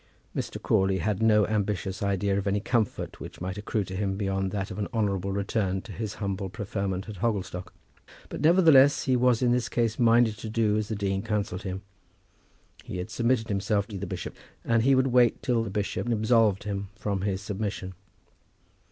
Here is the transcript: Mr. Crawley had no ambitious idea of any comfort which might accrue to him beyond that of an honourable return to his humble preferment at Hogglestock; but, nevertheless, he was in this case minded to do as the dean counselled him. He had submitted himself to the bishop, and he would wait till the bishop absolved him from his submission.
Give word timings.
Mr. 0.35 0.59
Crawley 0.59 0.97
had 0.97 1.21
no 1.21 1.45
ambitious 1.45 2.01
idea 2.01 2.35
of 2.35 2.47
any 2.47 2.59
comfort 2.59 3.19
which 3.19 3.39
might 3.39 3.55
accrue 3.59 3.83
to 3.83 3.95
him 3.95 4.17
beyond 4.17 4.49
that 4.49 4.71
of 4.71 4.79
an 4.79 4.87
honourable 4.91 5.31
return 5.31 5.79
to 5.83 5.91
his 5.91 6.15
humble 6.15 6.49
preferment 6.49 7.07
at 7.07 7.17
Hogglestock; 7.17 7.71
but, 8.27 8.41
nevertheless, 8.41 9.03
he 9.03 9.15
was 9.15 9.43
in 9.43 9.51
this 9.51 9.69
case 9.69 9.99
minded 9.99 10.37
to 10.39 10.49
do 10.49 10.75
as 10.75 10.87
the 10.87 10.95
dean 10.95 11.21
counselled 11.21 11.61
him. 11.61 11.83
He 12.83 12.97
had 12.97 13.11
submitted 13.11 13.47
himself 13.49 13.85
to 13.89 13.97
the 13.99 14.07
bishop, 14.07 14.35
and 14.65 14.81
he 14.81 14.95
would 14.95 15.05
wait 15.05 15.43
till 15.43 15.63
the 15.63 15.69
bishop 15.69 16.09
absolved 16.09 16.63
him 16.63 16.87
from 16.95 17.21
his 17.21 17.43
submission. 17.43 17.93